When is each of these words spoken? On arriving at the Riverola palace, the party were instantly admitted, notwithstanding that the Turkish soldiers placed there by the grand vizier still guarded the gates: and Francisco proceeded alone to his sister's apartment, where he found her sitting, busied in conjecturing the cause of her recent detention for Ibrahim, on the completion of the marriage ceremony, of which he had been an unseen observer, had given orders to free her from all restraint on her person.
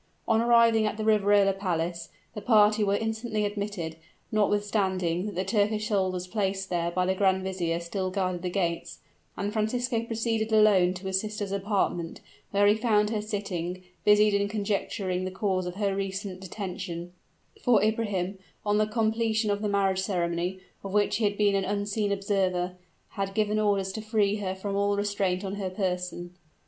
On 0.27 0.41
arriving 0.41 0.87
at 0.87 0.97
the 0.97 1.05
Riverola 1.05 1.53
palace, 1.53 2.09
the 2.33 2.41
party 2.41 2.83
were 2.83 2.95
instantly 2.95 3.45
admitted, 3.45 3.97
notwithstanding 4.31 5.27
that 5.27 5.35
the 5.35 5.43
Turkish 5.45 5.89
soldiers 5.89 6.25
placed 6.25 6.71
there 6.71 6.89
by 6.89 7.05
the 7.05 7.13
grand 7.13 7.43
vizier 7.43 7.79
still 7.79 8.09
guarded 8.09 8.41
the 8.41 8.49
gates: 8.49 9.01
and 9.37 9.53
Francisco 9.53 10.01
proceeded 10.03 10.51
alone 10.51 10.95
to 10.95 11.05
his 11.05 11.19
sister's 11.19 11.51
apartment, 11.51 12.19
where 12.49 12.65
he 12.65 12.73
found 12.73 13.11
her 13.11 13.21
sitting, 13.21 13.83
busied 14.03 14.33
in 14.33 14.47
conjecturing 14.47 15.23
the 15.23 15.29
cause 15.29 15.67
of 15.67 15.75
her 15.75 15.95
recent 15.95 16.39
detention 16.41 17.13
for 17.61 17.83
Ibrahim, 17.83 18.39
on 18.65 18.79
the 18.79 18.87
completion 18.87 19.51
of 19.51 19.61
the 19.61 19.69
marriage 19.69 20.01
ceremony, 20.01 20.61
of 20.83 20.93
which 20.93 21.17
he 21.17 21.25
had 21.25 21.37
been 21.37 21.53
an 21.53 21.63
unseen 21.63 22.11
observer, 22.11 22.75
had 23.09 23.35
given 23.35 23.59
orders 23.59 23.91
to 23.91 24.01
free 24.01 24.37
her 24.37 24.55
from 24.55 24.75
all 24.75 24.97
restraint 24.97 25.45
on 25.45 25.57
her 25.57 25.69
person. 25.69 26.35